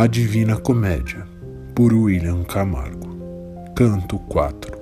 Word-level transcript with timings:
A 0.00 0.06
Divina 0.06 0.56
Comédia, 0.56 1.26
por 1.74 1.92
William 1.92 2.42
Camargo. 2.42 3.74
Canto 3.76 4.18
4 4.18 4.79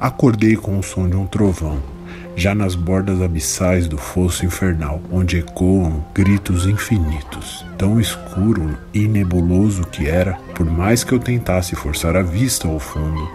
Acordei 0.00 0.56
com 0.56 0.78
o 0.78 0.82
som 0.82 1.06
de 1.06 1.14
um 1.14 1.26
trovão, 1.26 1.78
já 2.34 2.54
nas 2.54 2.74
bordas 2.74 3.20
abissais 3.20 3.86
do 3.86 3.98
fosso 3.98 4.46
infernal, 4.46 4.98
onde 5.12 5.36
ecoam 5.36 6.02
gritos 6.14 6.64
infinitos. 6.64 7.66
Tão 7.76 8.00
escuro 8.00 8.78
e 8.94 9.06
nebuloso 9.06 9.82
que 9.84 10.08
era, 10.08 10.38
por 10.54 10.64
mais 10.64 11.04
que 11.04 11.12
eu 11.12 11.18
tentasse 11.18 11.76
forçar 11.76 12.16
a 12.16 12.22
vista 12.22 12.66
ao 12.66 12.78
fundo, 12.78 13.30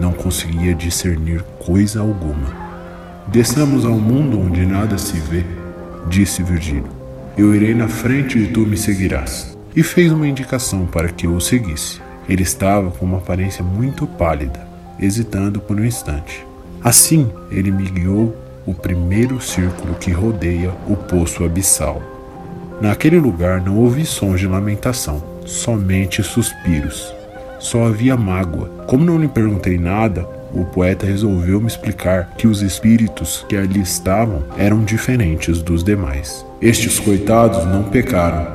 não 0.00 0.10
conseguia 0.10 0.74
discernir 0.74 1.44
coisa 1.64 2.00
alguma. 2.00 2.52
Desçamos 3.28 3.84
ao 3.84 3.94
mundo 3.94 4.40
onde 4.40 4.66
nada 4.66 4.98
se 4.98 5.20
vê, 5.20 5.44
disse 6.08 6.42
Virgílio. 6.42 6.90
Eu 7.36 7.54
irei 7.54 7.76
na 7.76 7.86
frente 7.86 8.40
e 8.40 8.48
tu 8.48 8.66
me 8.66 8.76
seguirás. 8.76 9.56
E 9.76 9.84
fez 9.84 10.10
uma 10.10 10.26
indicação 10.26 10.84
para 10.84 11.10
que 11.10 11.28
eu 11.28 11.34
o 11.36 11.40
seguisse. 11.40 12.00
Ele 12.28 12.42
estava 12.42 12.90
com 12.90 13.06
uma 13.06 13.18
aparência 13.18 13.62
muito 13.62 14.04
pálida 14.04 14.67
hesitando 14.98 15.60
por 15.60 15.80
um 15.80 15.84
instante. 15.84 16.46
Assim, 16.82 17.30
ele 17.50 17.70
me 17.70 17.84
guiou 17.84 18.36
o 18.66 18.74
primeiro 18.74 19.40
círculo 19.40 19.94
que 19.94 20.10
rodeia 20.10 20.70
o 20.86 20.96
poço 20.96 21.44
abissal. 21.44 22.02
Naquele 22.80 23.18
lugar 23.18 23.60
não 23.60 23.76
ouvi 23.78 24.04
sons 24.04 24.38
de 24.38 24.46
lamentação, 24.46 25.22
somente 25.44 26.22
suspiros. 26.22 27.12
Só 27.58 27.86
havia 27.86 28.16
mágoa. 28.16 28.68
Como 28.86 29.04
não 29.04 29.18
lhe 29.18 29.26
perguntei 29.26 29.76
nada, 29.76 30.28
o 30.52 30.64
poeta 30.64 31.04
resolveu 31.04 31.60
me 31.60 31.66
explicar 31.66 32.34
que 32.36 32.46
os 32.46 32.62
espíritos 32.62 33.44
que 33.48 33.56
ali 33.56 33.80
estavam 33.80 34.44
eram 34.56 34.84
diferentes 34.84 35.60
dos 35.60 35.82
demais. 35.82 36.44
Estes 36.60 36.98
coitados 36.98 37.64
não 37.64 37.84
pecaram, 37.84 38.46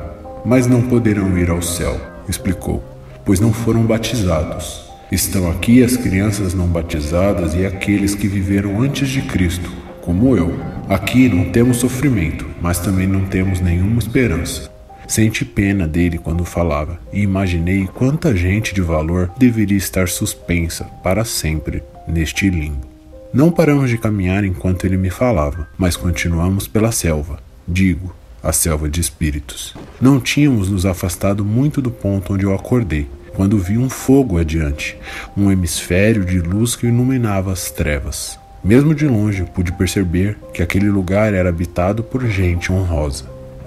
mas 0.44 0.66
não 0.66 0.82
poderão 0.82 1.36
ir 1.36 1.50
ao 1.50 1.62
céu, 1.62 2.00
explicou, 2.28 2.82
pois 3.24 3.40
não 3.40 3.52
foram 3.52 3.82
batizados. 3.82 4.84
Estão 5.14 5.48
aqui 5.48 5.80
as 5.80 5.96
crianças 5.96 6.54
não 6.54 6.66
batizadas 6.66 7.54
e 7.54 7.64
aqueles 7.64 8.16
que 8.16 8.26
viveram 8.26 8.82
antes 8.82 9.08
de 9.08 9.22
Cristo, 9.22 9.70
como 10.02 10.36
eu. 10.36 10.58
Aqui 10.88 11.28
não 11.28 11.52
temos 11.52 11.76
sofrimento, 11.76 12.44
mas 12.60 12.80
também 12.80 13.06
não 13.06 13.24
temos 13.24 13.60
nenhuma 13.60 14.00
esperança. 14.00 14.68
Senti 15.06 15.44
pena 15.44 15.86
dele 15.86 16.18
quando 16.18 16.44
falava 16.44 16.98
e 17.12 17.20
imaginei 17.20 17.86
quanta 17.86 18.34
gente 18.34 18.74
de 18.74 18.80
valor 18.80 19.30
deveria 19.38 19.78
estar 19.78 20.08
suspensa 20.08 20.82
para 21.00 21.24
sempre 21.24 21.80
neste 22.08 22.50
limbo. 22.50 22.84
Não 23.32 23.52
paramos 23.52 23.90
de 23.90 23.98
caminhar 23.98 24.42
enquanto 24.42 24.84
ele 24.84 24.96
me 24.96 25.10
falava, 25.10 25.68
mas 25.78 25.96
continuamos 25.96 26.66
pela 26.66 26.90
selva. 26.90 27.38
Digo, 27.68 28.12
a 28.42 28.50
selva 28.52 28.88
de 28.88 29.00
espíritos. 29.00 29.76
Não 30.00 30.18
tínhamos 30.18 30.68
nos 30.68 30.84
afastado 30.84 31.44
muito 31.44 31.80
do 31.80 31.92
ponto 31.92 32.34
onde 32.34 32.42
eu 32.42 32.52
acordei 32.52 33.06
quando 33.34 33.58
vi 33.58 33.76
um 33.76 33.90
fogo 33.90 34.38
adiante, 34.38 34.96
um 35.36 35.50
hemisfério 35.50 36.24
de 36.24 36.40
luz 36.40 36.76
que 36.76 36.86
iluminava 36.86 37.52
as 37.52 37.70
trevas. 37.70 38.38
Mesmo 38.62 38.94
de 38.94 39.06
longe 39.06 39.44
pude 39.44 39.72
perceber 39.72 40.38
que 40.52 40.62
aquele 40.62 40.88
lugar 40.88 41.34
era 41.34 41.50
habitado 41.50 42.02
por 42.02 42.26
gente 42.26 42.72
honrosa. 42.72 43.26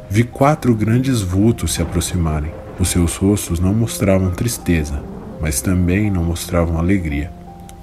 Vi 0.09 0.23
quatro 0.23 0.73
grandes 0.73 1.21
vultos 1.21 1.73
se 1.73 1.81
aproximarem. 1.81 2.51
Os 2.79 2.89
seus 2.89 3.15
rostos 3.15 3.59
não 3.59 3.73
mostravam 3.73 4.31
tristeza, 4.31 5.03
mas 5.39 5.61
também 5.61 6.09
não 6.09 6.23
mostravam 6.23 6.79
alegria. 6.79 7.29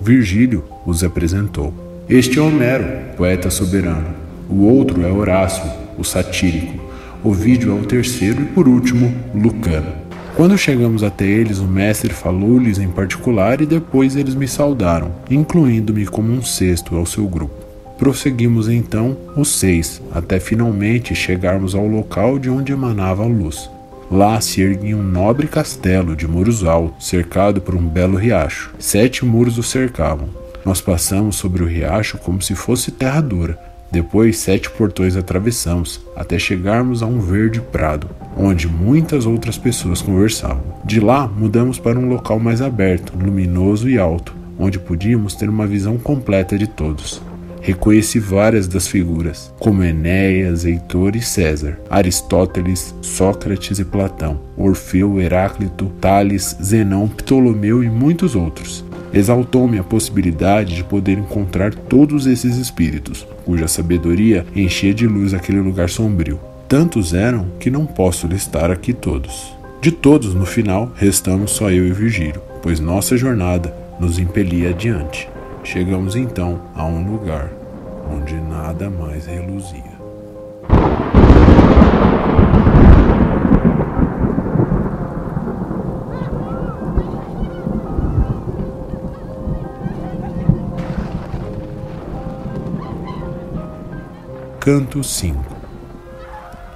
Virgílio 0.00 0.64
os 0.84 1.04
apresentou. 1.04 1.72
Este 2.08 2.38
é 2.38 2.42
Homero, 2.42 3.14
poeta 3.16 3.50
soberano. 3.50 4.08
O 4.48 4.64
outro 4.64 5.04
é 5.04 5.10
Horácio, 5.10 5.70
o 5.96 6.04
satírico. 6.04 6.82
Ovídio 7.22 7.70
é 7.72 7.80
o 7.80 7.86
terceiro 7.86 8.42
e, 8.42 8.46
por 8.46 8.68
último, 8.68 9.14
Lucano. 9.34 10.03
Quando 10.36 10.58
chegamos 10.58 11.04
até 11.04 11.24
eles, 11.24 11.60
o 11.60 11.64
mestre 11.64 12.12
falou-lhes 12.12 12.78
em 12.78 12.88
particular 12.88 13.60
e 13.60 13.66
depois 13.66 14.16
eles 14.16 14.34
me 14.34 14.48
saudaram, 14.48 15.12
incluindo-me 15.30 16.06
como 16.06 16.32
um 16.32 16.42
sexto 16.42 16.96
ao 16.96 17.06
seu 17.06 17.24
grupo. 17.28 17.54
Prosseguimos 17.96 18.68
então 18.68 19.16
os 19.36 19.48
seis, 19.48 20.02
até 20.12 20.40
finalmente 20.40 21.14
chegarmos 21.14 21.72
ao 21.76 21.86
local 21.86 22.36
de 22.36 22.50
onde 22.50 22.72
emanava 22.72 23.22
a 23.22 23.26
luz. 23.26 23.70
Lá 24.10 24.40
se 24.40 24.60
erguia 24.60 24.96
um 24.96 25.04
nobre 25.04 25.46
castelo 25.46 26.16
de 26.16 26.26
muros 26.26 26.64
altos, 26.64 27.06
cercado 27.06 27.60
por 27.60 27.76
um 27.76 27.86
belo 27.86 28.16
riacho. 28.16 28.74
Sete 28.76 29.24
muros 29.24 29.56
o 29.56 29.62
cercavam. 29.62 30.28
Nós 30.64 30.80
passamos 30.80 31.36
sobre 31.36 31.62
o 31.62 31.66
riacho 31.66 32.18
como 32.18 32.42
se 32.42 32.56
fosse 32.56 32.90
terra 32.90 33.20
dura, 33.20 33.56
depois, 33.94 34.38
sete 34.38 34.68
portões 34.68 35.14
atravessamos, 35.14 36.04
até 36.16 36.36
chegarmos 36.36 37.00
a 37.00 37.06
um 37.06 37.20
verde 37.20 37.60
prado, 37.60 38.10
onde 38.36 38.66
muitas 38.66 39.24
outras 39.24 39.56
pessoas 39.56 40.02
conversavam. 40.02 40.64
De 40.84 40.98
lá, 40.98 41.28
mudamos 41.28 41.78
para 41.78 41.96
um 41.96 42.08
local 42.08 42.40
mais 42.40 42.60
aberto, 42.60 43.16
luminoso 43.16 43.88
e 43.88 43.96
alto, 43.96 44.34
onde 44.58 44.80
podíamos 44.80 45.36
ter 45.36 45.48
uma 45.48 45.64
visão 45.64 45.96
completa 45.96 46.58
de 46.58 46.66
todos. 46.66 47.22
Reconheci 47.60 48.18
várias 48.18 48.66
das 48.66 48.88
figuras, 48.88 49.54
como 49.60 49.84
Enéas, 49.84 50.64
Heitor 50.64 51.14
e 51.14 51.22
César, 51.22 51.78
Aristóteles, 51.88 52.92
Sócrates 53.00 53.78
e 53.78 53.84
Platão, 53.84 54.40
Orfeu, 54.56 55.20
Heráclito, 55.20 55.86
Tales, 56.00 56.56
Zenão, 56.60 57.06
Ptolomeu 57.06 57.84
e 57.84 57.88
muitos 57.88 58.34
outros. 58.34 58.84
Exaltou-me 59.14 59.78
a 59.78 59.84
possibilidade 59.84 60.74
de 60.74 60.82
poder 60.82 61.16
encontrar 61.16 61.72
todos 61.72 62.26
esses 62.26 62.56
espíritos, 62.56 63.24
cuja 63.44 63.68
sabedoria 63.68 64.44
enchia 64.56 64.92
de 64.92 65.06
luz 65.06 65.32
aquele 65.32 65.60
lugar 65.60 65.88
sombrio. 65.88 66.40
Tantos 66.68 67.14
eram 67.14 67.46
que 67.60 67.70
não 67.70 67.86
posso 67.86 68.26
listar 68.26 68.72
aqui 68.72 68.92
todos. 68.92 69.54
De 69.80 69.92
todos, 69.92 70.34
no 70.34 70.44
final, 70.44 70.90
restamos 70.96 71.52
só 71.52 71.70
eu 71.70 71.86
e 71.86 71.92
Virgílio, 71.92 72.42
pois 72.60 72.80
nossa 72.80 73.16
jornada 73.16 73.72
nos 74.00 74.18
impelia 74.18 74.70
adiante. 74.70 75.28
Chegamos 75.62 76.16
então 76.16 76.60
a 76.74 76.84
um 76.84 77.08
lugar 77.08 77.52
onde 78.12 78.34
nada 78.34 78.90
mais 78.90 79.26
reluzia. 79.26 79.93
Canto 94.64 95.04
5 95.04 95.44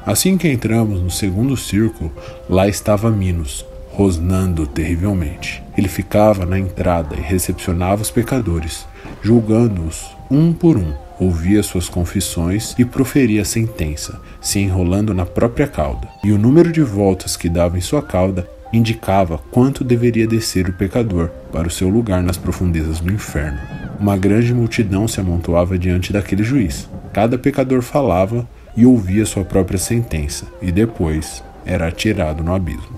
Assim 0.05 0.37
que 0.37 0.47
entramos 0.47 1.01
no 1.01 1.11
segundo 1.11 1.57
círculo, 1.57 2.13
lá 2.47 2.69
estava 2.69 3.11
Minos, 3.11 3.65
rosnando 3.91 4.67
terrivelmente. 4.67 5.63
Ele 5.75 5.89
ficava 5.89 6.45
na 6.45 6.59
entrada 6.59 7.17
e 7.17 7.23
recepcionava 7.23 8.03
os 8.03 8.11
pecadores, 8.11 8.87
julgando-os 9.23 10.07
um 10.31 10.53
por 10.53 10.77
um, 10.77 10.93
ouvia 11.19 11.63
suas 11.63 11.89
confissões 11.89 12.75
e 12.79 12.85
proferia 12.85 13.43
sentença, 13.43 14.21
se 14.39 14.59
enrolando 14.59 15.15
na 15.15 15.25
própria 15.25 15.67
cauda. 15.67 16.09
E 16.23 16.31
o 16.31 16.37
número 16.37 16.71
de 16.71 16.83
voltas 16.83 17.39
que 17.39 17.49
dava 17.49 17.79
em 17.79 17.81
sua 17.81 18.03
cauda 18.03 18.47
indicava 18.71 19.39
quanto 19.51 19.83
deveria 19.83 20.27
descer 20.27 20.69
o 20.69 20.75
pecador 20.75 21.31
para 21.51 21.67
o 21.67 21.71
seu 21.71 21.89
lugar 21.89 22.23
nas 22.23 22.37
profundezas 22.37 23.01
do 23.01 23.11
inferno. 23.11 23.59
Uma 23.99 24.19
grande 24.19 24.53
multidão 24.53 25.09
se 25.09 25.21
amontoava 25.21 25.79
diante 25.79 26.13
daquele 26.13 26.45
juiz. 26.45 26.87
Cada 27.19 27.37
pecador 27.37 27.83
falava 27.83 28.49
e 28.77 28.87
ouvia 28.87 29.27
sua 29.27 29.45
própria 29.45 29.77
sentença, 29.77 30.47
e 30.63 30.71
depois 30.71 31.43
era 31.67 31.89
atirado 31.89 32.45
no 32.45 32.55
abismo. 32.55 32.97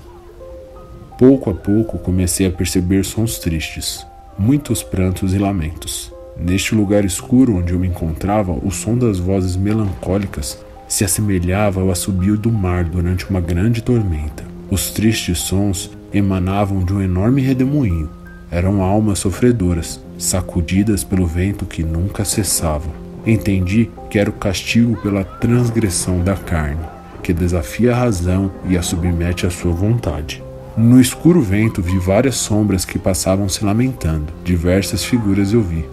Pouco 1.19 1.49
a 1.49 1.55
pouco 1.55 1.97
comecei 1.97 2.47
a 2.47 2.53
perceber 2.53 3.03
sons 3.03 3.39
tristes, 3.39 4.07
muitos 4.39 4.83
prantos 4.83 5.33
e 5.33 5.39
lamentos. 5.39 6.13
Neste 6.37 6.75
lugar 6.75 7.03
escuro 7.03 7.57
onde 7.57 7.73
eu 7.73 7.79
me 7.79 7.89
encontrava, 7.89 8.53
o 8.53 8.71
som 8.71 8.95
das 8.95 9.19
vozes 9.19 9.57
melancólicas 9.57 10.63
se 10.87 11.03
assemelhava 11.03 11.81
ao 11.81 11.91
assobio 11.91 12.37
do 12.37 12.53
mar 12.53 12.85
durante 12.85 13.25
uma 13.31 13.41
grande 13.41 13.81
tormenta. 13.81 14.45
Os 14.71 14.91
tristes 14.91 15.39
sons 15.39 15.91
emanavam 16.13 16.85
de 16.85 16.93
um 16.93 17.01
enorme 17.01 17.41
redemoinho. 17.41 18.11
Eram 18.51 18.83
almas 18.83 19.21
sofredoras, 19.21 19.99
sacudidas 20.19 21.03
pelo 21.03 21.27
vento 21.27 21.65
que 21.65 21.83
nunca 21.83 22.23
cessava. 22.23 23.09
Entendi 23.27 23.91
que 24.09 24.19
era 24.19 24.31
o 24.31 24.35
castigo 24.35 24.97
pela 24.97 25.25
transgressão 25.25 26.21
da 26.21 26.35
carne. 26.35 26.85
que 27.23 27.33
desafia 27.33 27.93
a 27.93 27.97
razão 27.97 28.51
e 28.69 28.77
a 28.77 28.83
submete 28.83 29.47
à 29.47 29.51
sua 29.51 29.73
vontade. 29.73 30.43
No 30.77 31.01
escuro 31.01 31.41
vento 31.43 31.83
vi 31.83 31.99
várias 31.99 32.37
sombras 32.37 32.85
que 32.85 32.99
passavam 32.99 33.49
se 33.49 33.65
lamentando, 33.65 34.33
diversas 34.45 35.05
figuras 35.05 35.53
eu 35.53 35.61
vi. 35.61 35.85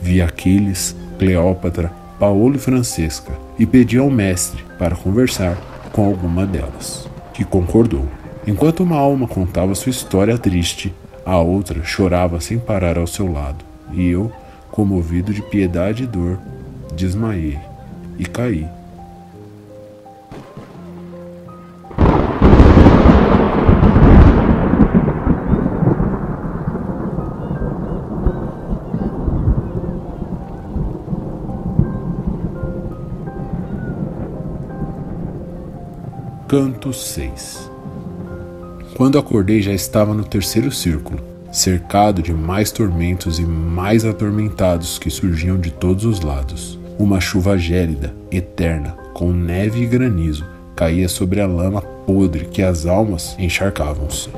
Vi 0.00 0.22
Aquiles, 0.22 0.94
Cleópatra, 1.18 1.92
Paulo 2.18 2.54
e 2.54 2.58
Francesca 2.58 3.32
e 3.58 3.66
pedi 3.66 3.98
ao 3.98 4.10
mestre 4.10 4.62
para 4.78 4.94
conversar 4.94 5.56
com 5.92 6.06
alguma 6.06 6.46
delas, 6.46 7.08
que 7.34 7.44
concordou. 7.44 8.06
Enquanto 8.46 8.82
uma 8.82 8.96
alma 8.96 9.26
contava 9.26 9.74
sua 9.74 9.90
história 9.90 10.38
triste, 10.38 10.94
a 11.26 11.38
outra 11.38 11.82
chorava 11.84 12.40
sem 12.40 12.58
parar 12.58 12.96
ao 12.96 13.06
seu 13.06 13.30
lado, 13.30 13.64
e 13.92 14.06
eu, 14.08 14.32
comovido 14.70 15.34
de 15.34 15.42
piedade 15.42 16.04
e 16.04 16.06
dor, 16.06 16.38
desmaiei 16.94 17.58
e 18.18 18.24
caí 18.24 18.68
Canto 36.48 36.94
6 36.94 37.70
Quando 38.96 39.18
acordei 39.18 39.60
já 39.60 39.74
estava 39.74 40.14
no 40.14 40.24
terceiro 40.24 40.72
círculo, 40.72 41.20
cercado 41.52 42.22
de 42.22 42.32
mais 42.32 42.70
tormentos 42.72 43.38
e 43.38 43.42
mais 43.42 44.02
atormentados 44.02 44.98
que 44.98 45.10
surgiam 45.10 45.58
de 45.58 45.70
todos 45.70 46.06
os 46.06 46.22
lados. 46.22 46.77
Uma 46.98 47.20
chuva 47.20 47.56
gélida, 47.56 48.12
eterna, 48.28 48.96
com 49.14 49.30
neve 49.30 49.82
e 49.82 49.86
granizo, 49.86 50.44
caía 50.74 51.08
sobre 51.08 51.40
a 51.40 51.46
lama 51.46 51.80
podre 51.80 52.46
que 52.46 52.60
as 52.60 52.86
almas 52.86 53.36
encharcavam-se. 53.38 54.28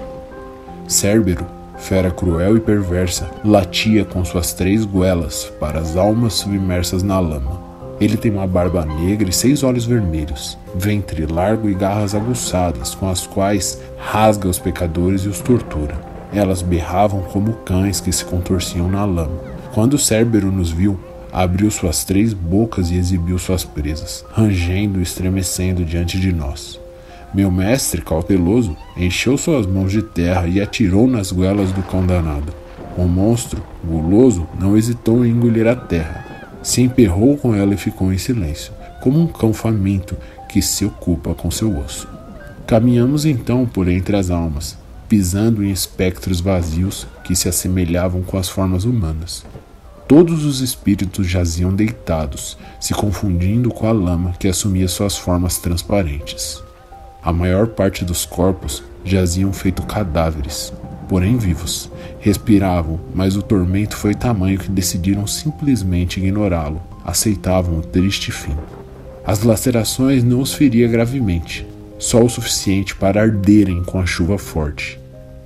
Cérbero, 0.86 1.46
fera 1.78 2.10
cruel 2.10 2.58
e 2.58 2.60
perversa, 2.60 3.30
latia 3.42 4.04
com 4.04 4.22
suas 4.26 4.52
três 4.52 4.84
goelas 4.84 5.50
para 5.58 5.80
as 5.80 5.96
almas 5.96 6.34
submersas 6.34 7.02
na 7.02 7.18
lama. 7.18 7.58
Ele 7.98 8.18
tem 8.18 8.30
uma 8.30 8.46
barba 8.46 8.84
negra 8.84 9.30
e 9.30 9.32
seis 9.32 9.62
olhos 9.62 9.86
vermelhos, 9.86 10.58
ventre 10.74 11.24
largo 11.24 11.66
e 11.66 11.74
garras 11.74 12.14
aguçadas, 12.14 12.94
com 12.94 13.08
as 13.08 13.26
quais 13.26 13.80
rasga 13.96 14.48
os 14.48 14.58
pecadores 14.58 15.22
e 15.22 15.28
os 15.28 15.40
tortura. 15.40 15.98
Elas 16.30 16.60
berravam 16.60 17.22
como 17.22 17.54
cães 17.64 18.00
que 18.00 18.12
se 18.12 18.24
contorciam 18.24 18.86
na 18.86 19.06
lama. 19.06 19.40
Quando 19.72 19.96
Cérbero 19.96 20.50
nos 20.52 20.70
viu, 20.70 20.98
abriu 21.32 21.70
suas 21.70 22.04
três 22.04 22.32
bocas 22.32 22.90
e 22.90 22.96
exibiu 22.96 23.38
suas 23.38 23.64
presas, 23.64 24.24
rangendo 24.32 24.98
e 24.98 25.02
estremecendo 25.02 25.84
diante 25.84 26.18
de 26.18 26.32
nós. 26.32 26.80
Meu 27.32 27.50
mestre, 27.50 28.02
cauteloso, 28.02 28.76
encheu 28.96 29.38
suas 29.38 29.66
mãos 29.66 29.92
de 29.92 30.02
terra 30.02 30.46
e 30.48 30.60
atirou 30.60 31.06
nas 31.06 31.30
goelas 31.30 31.70
do 31.72 31.82
cão 31.82 32.04
danado. 32.04 32.52
O 32.96 33.04
monstro, 33.04 33.62
guloso, 33.84 34.48
não 34.58 34.76
hesitou 34.76 35.24
em 35.24 35.30
engolir 35.30 35.66
a 35.66 35.76
terra 35.76 36.30
se 36.62 36.82
emperrou 36.82 37.36
com 37.36 37.54
ela 37.54 37.74
e 37.74 37.78
ficou 37.78 38.12
em 38.12 38.18
silêncio, 38.18 38.72
como 39.00 39.20
um 39.20 39.26
cão 39.26 39.52
faminto 39.52 40.16
que 40.48 40.60
se 40.60 40.84
ocupa 40.84 41.34
com 41.34 41.50
seu 41.50 41.76
osso. 41.78 42.08
Caminhamos 42.66 43.24
então 43.24 43.66
por 43.66 43.88
entre 43.88 44.16
as 44.16 44.30
almas, 44.30 44.76
pisando 45.08 45.64
em 45.64 45.70
espectros 45.70 46.40
vazios 46.40 47.06
que 47.24 47.34
se 47.34 47.48
assemelhavam 47.48 48.22
com 48.22 48.36
as 48.36 48.48
formas 48.48 48.84
humanas. 48.84 49.44
Todos 50.10 50.44
os 50.44 50.60
espíritos 50.60 51.24
jaziam 51.28 51.72
deitados, 51.72 52.58
se 52.80 52.92
confundindo 52.92 53.70
com 53.70 53.86
a 53.86 53.92
lama 53.92 54.34
que 54.36 54.48
assumia 54.48 54.88
suas 54.88 55.16
formas 55.16 55.58
transparentes. 55.58 56.60
A 57.22 57.32
maior 57.32 57.68
parte 57.68 58.04
dos 58.04 58.26
corpos 58.26 58.82
jaziam 59.04 59.52
feito 59.52 59.84
cadáveres, 59.84 60.72
porém 61.08 61.36
vivos. 61.36 61.88
Respiravam, 62.18 62.98
mas 63.14 63.36
o 63.36 63.42
tormento 63.42 63.96
foi 63.96 64.12
tamanho 64.12 64.58
que 64.58 64.68
decidiram 64.68 65.28
simplesmente 65.28 66.18
ignorá-lo. 66.18 66.82
Aceitavam 67.04 67.78
o 67.78 67.82
triste 67.82 68.32
fim. 68.32 68.56
As 69.24 69.44
lacerações 69.44 70.24
não 70.24 70.40
os 70.40 70.52
feria 70.52 70.88
gravemente, 70.88 71.64
só 72.00 72.20
o 72.20 72.28
suficiente 72.28 72.96
para 72.96 73.22
arderem 73.22 73.84
com 73.84 74.00
a 74.00 74.06
chuva 74.06 74.36
forte. 74.38 74.98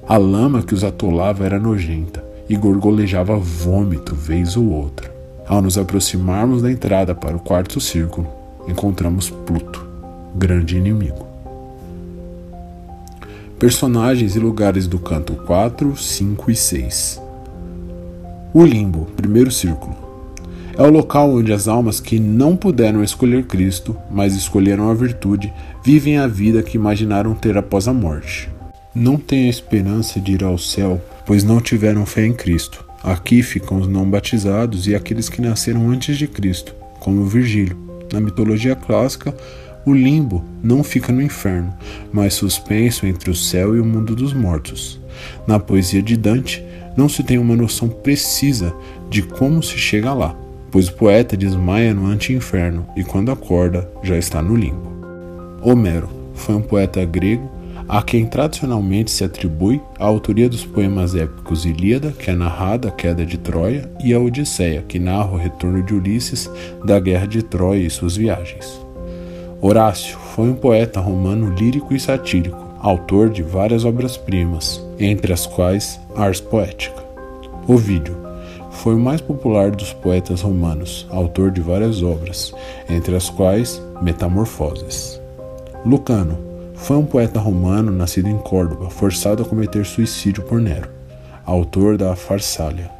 A 0.08 0.16
lama 0.16 0.62
que 0.62 0.72
os 0.72 0.82
atolava 0.82 1.44
era 1.44 1.58
nojenta 1.58 2.32
e 2.48 2.56
gorgolejava 2.56 3.36
vômito 3.36 4.14
vez 4.14 4.56
ou 4.56 4.70
outra. 4.70 5.12
Ao 5.46 5.60
nos 5.60 5.76
aproximarmos 5.76 6.62
da 6.62 6.70
entrada 6.70 7.14
para 7.14 7.36
o 7.36 7.40
quarto 7.40 7.80
círculo, 7.80 8.26
encontramos 8.66 9.30
Pluto, 9.30 9.86
grande 10.34 10.76
inimigo. 10.76 11.26
Personagens 13.58 14.36
e 14.36 14.38
lugares 14.38 14.86
do 14.86 14.98
canto 14.98 15.34
4, 15.34 15.96
5 15.96 16.50
e 16.50 16.56
6. 16.56 17.22
O 18.52 18.64
limbo, 18.64 19.06
primeiro 19.16 19.50
círculo. 19.50 19.94
É 20.76 20.82
o 20.82 20.90
local 20.90 21.30
onde 21.30 21.52
as 21.52 21.68
almas 21.68 22.00
que 22.00 22.18
não 22.18 22.56
puderam 22.56 23.02
escolher 23.02 23.44
Cristo, 23.46 23.96
mas 24.10 24.34
escolheram 24.34 24.90
a 24.90 24.94
virtude, 24.94 25.52
vivem 25.84 26.18
a 26.18 26.26
vida 26.26 26.62
que 26.62 26.76
imaginaram 26.76 27.34
ter 27.34 27.56
após 27.56 27.86
a 27.86 27.92
morte. 27.92 28.50
Não 28.92 29.16
têm 29.16 29.46
a 29.46 29.50
esperança 29.50 30.18
de 30.18 30.32
ir 30.32 30.42
ao 30.42 30.58
céu, 30.58 31.00
pois 31.26 31.44
não 31.44 31.60
tiveram 31.60 32.04
fé 32.06 32.26
em 32.26 32.32
Cristo. 32.32 32.84
Aqui 33.02 33.42
ficam 33.42 33.78
os 33.78 33.86
não 33.86 34.08
batizados 34.08 34.86
e 34.86 34.94
aqueles 34.94 35.28
que 35.28 35.42
nasceram 35.42 35.90
antes 35.90 36.16
de 36.16 36.26
Cristo, 36.26 36.74
como 37.00 37.26
Virgílio. 37.26 37.76
Na 38.12 38.20
mitologia 38.20 38.74
clássica, 38.74 39.34
o 39.84 39.92
limbo 39.92 40.42
não 40.62 40.82
fica 40.82 41.12
no 41.12 41.20
inferno, 41.20 41.74
mas 42.12 42.34
suspenso 42.34 43.06
entre 43.06 43.30
o 43.30 43.34
céu 43.34 43.76
e 43.76 43.80
o 43.80 43.84
mundo 43.84 44.16
dos 44.16 44.32
mortos. 44.32 45.00
Na 45.46 45.58
poesia 45.58 46.02
de 46.02 46.16
Dante, 46.16 46.64
não 46.96 47.08
se 47.08 47.22
tem 47.22 47.38
uma 47.38 47.56
noção 47.56 47.88
precisa 47.88 48.74
de 49.10 49.22
como 49.22 49.62
se 49.62 49.76
chega 49.76 50.14
lá, 50.14 50.34
pois 50.70 50.88
o 50.88 50.94
poeta 50.94 51.36
desmaia 51.36 51.92
no 51.92 52.06
anti-inferno 52.06 52.86
e 52.96 53.04
quando 53.04 53.30
acorda 53.30 53.88
já 54.02 54.16
está 54.16 54.40
no 54.40 54.56
limbo. 54.56 54.92
Homero 55.60 56.08
foi 56.34 56.54
um 56.54 56.62
poeta 56.62 57.04
grego 57.04 57.50
a 57.88 58.02
quem 58.02 58.26
tradicionalmente 58.26 59.10
se 59.10 59.24
atribui 59.24 59.80
a 59.98 60.04
autoria 60.04 60.48
dos 60.48 60.64
poemas 60.64 61.14
épicos 61.14 61.64
Ilíada, 61.64 62.12
que 62.12 62.30
é 62.30 62.34
narrada 62.34 62.88
a 62.88 62.90
queda 62.90 63.24
de 63.24 63.38
Troia, 63.38 63.90
e 64.02 64.14
a 64.14 64.18
Odisseia, 64.18 64.82
que 64.82 64.98
narra 64.98 65.32
o 65.32 65.36
retorno 65.36 65.82
de 65.82 65.94
Ulisses 65.94 66.50
da 66.84 66.98
guerra 66.98 67.26
de 67.26 67.42
Troia 67.42 67.80
e 67.80 67.90
suas 67.90 68.16
viagens. 68.16 68.80
Horácio 69.60 70.18
foi 70.18 70.48
um 70.48 70.54
poeta 70.54 71.00
romano 71.00 71.54
lírico 71.54 71.94
e 71.94 72.00
satírico, 72.00 72.62
autor 72.80 73.30
de 73.30 73.42
várias 73.42 73.84
obras-primas, 73.84 74.82
entre 74.98 75.32
as 75.32 75.46
quais 75.46 75.98
Ars 76.16 76.40
Poética. 76.40 77.02
Ovídio 77.66 78.16
foi 78.70 78.94
o 78.94 78.98
mais 78.98 79.20
popular 79.20 79.70
dos 79.70 79.92
poetas 79.92 80.42
romanos, 80.42 81.06
autor 81.10 81.50
de 81.50 81.60
várias 81.60 82.02
obras, 82.02 82.52
entre 82.90 83.16
as 83.16 83.30
quais 83.30 83.80
Metamorfoses. 84.02 85.20
Lucano 85.86 86.53
foi 86.84 86.98
um 86.98 87.06
poeta 87.06 87.40
romano 87.40 87.90
nascido 87.90 88.28
em 88.28 88.36
Córdoba, 88.36 88.90
forçado 88.90 89.42
a 89.42 89.46
cometer 89.46 89.86
suicídio 89.86 90.42
por 90.42 90.60
Nero, 90.60 90.90
autor 91.46 91.96
da 91.96 92.14
Farsália. 92.14 92.90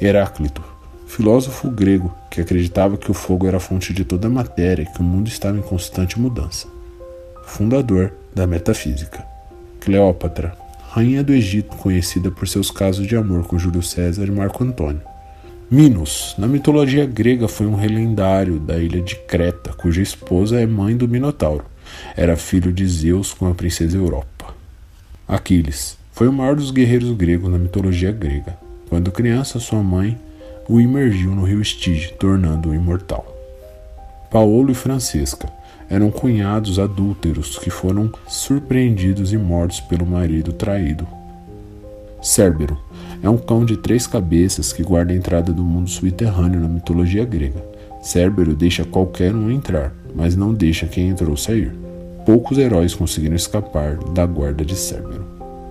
Heráclito 0.00 0.62
filósofo 1.08 1.68
grego 1.68 2.14
que 2.30 2.40
acreditava 2.40 2.96
que 2.96 3.10
o 3.10 3.14
fogo 3.14 3.48
era 3.48 3.56
a 3.56 3.60
fonte 3.60 3.92
de 3.92 4.04
toda 4.04 4.28
a 4.28 4.30
matéria 4.30 4.84
e 4.84 4.86
que 4.86 5.00
o 5.00 5.02
mundo 5.02 5.26
estava 5.26 5.58
em 5.58 5.60
constante 5.60 6.20
mudança. 6.20 6.68
Fundador 7.44 8.12
da 8.32 8.46
metafísica. 8.46 9.26
Cleópatra, 9.80 10.56
rainha 10.90 11.24
do 11.24 11.32
Egito, 11.32 11.76
conhecida 11.78 12.30
por 12.30 12.46
seus 12.46 12.70
casos 12.70 13.08
de 13.08 13.16
amor 13.16 13.44
com 13.44 13.58
Júlio 13.58 13.82
César 13.82 14.24
e 14.26 14.30
Marco 14.30 14.62
Antônio. 14.62 15.02
Minos, 15.68 16.36
na 16.38 16.46
mitologia 16.46 17.06
grega, 17.06 17.48
foi 17.48 17.66
um 17.66 17.74
rei 17.74 17.88
lendário 17.88 18.60
da 18.60 18.78
ilha 18.78 19.02
de 19.02 19.16
Creta, 19.16 19.72
cuja 19.72 20.00
esposa 20.00 20.60
é 20.60 20.66
mãe 20.66 20.96
do 20.96 21.08
Minotauro. 21.08 21.64
Era 22.16 22.36
filho 22.36 22.72
de 22.72 22.86
Zeus 22.86 23.32
com 23.32 23.50
a 23.50 23.54
princesa 23.54 23.96
Europa. 23.96 24.54
Aquiles 25.26 25.96
foi 26.12 26.28
o 26.28 26.32
maior 26.32 26.56
dos 26.56 26.70
guerreiros 26.70 27.12
gregos 27.12 27.50
na 27.50 27.58
mitologia 27.58 28.12
grega. 28.12 28.58
Quando 28.88 29.12
criança, 29.12 29.60
sua 29.60 29.82
mãe 29.82 30.18
o 30.68 30.80
imergiu 30.80 31.34
no 31.34 31.44
rio 31.44 31.60
Estige, 31.60 32.12
tornando-o 32.14 32.74
imortal. 32.74 33.26
Paulo 34.30 34.70
e 34.70 34.74
Francesca 34.74 35.48
eram 35.88 36.10
cunhados 36.10 36.78
adúlteros 36.78 37.58
que 37.58 37.70
foram 37.70 38.12
surpreendidos 38.28 39.32
e 39.32 39.36
mortos 39.36 39.80
pelo 39.80 40.06
marido 40.06 40.52
traído. 40.52 41.06
Cérbero 42.22 42.78
é 43.22 43.28
um 43.28 43.36
cão 43.36 43.64
de 43.64 43.76
três 43.76 44.06
cabeças 44.06 44.72
que 44.72 44.82
guarda 44.82 45.12
a 45.12 45.16
entrada 45.16 45.52
do 45.52 45.64
mundo 45.64 45.90
subterrâneo 45.90 46.60
na 46.60 46.68
mitologia 46.68 47.24
grega. 47.24 47.64
Cérbero 48.02 48.54
deixa 48.54 48.84
qualquer 48.84 49.34
um 49.34 49.50
entrar, 49.50 49.92
mas 50.14 50.36
não 50.36 50.54
deixa 50.54 50.86
quem 50.86 51.08
entrou 51.08 51.36
sair. 51.36 51.72
Poucos 52.24 52.58
heróis 52.58 52.94
conseguiram 52.94 53.36
escapar 53.36 53.96
da 54.12 54.26
guarda 54.26 54.64
de 54.64 54.76
Cérbero. 54.76 55.24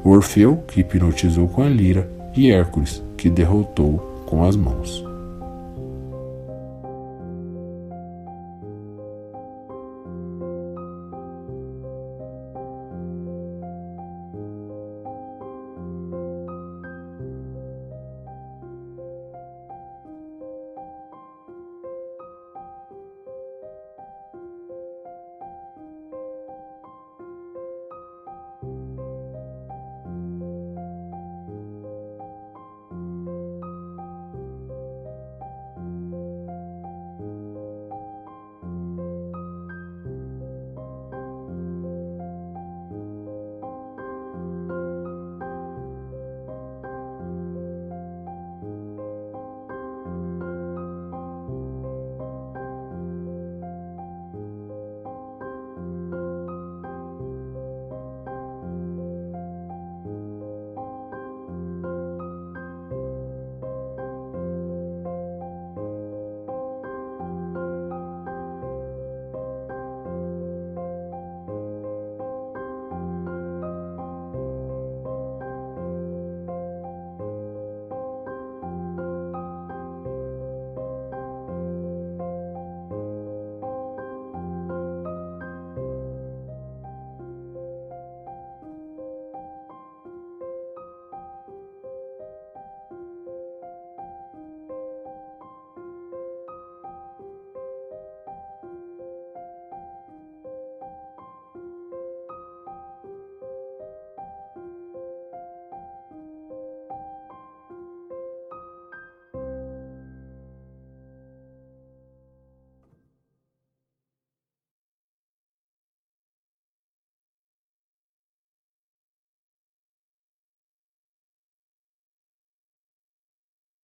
Orfeu, 0.04 0.64
que 0.68 0.82
hipnotizou 0.82 1.48
com 1.48 1.62
a 1.62 1.70
lira, 1.70 2.10
e 2.36 2.52
Hércules, 2.52 3.04
que 3.18 3.30
derrotou 3.30 3.98
com 4.26 4.44
as 4.44 4.56
mãos. 4.56 5.09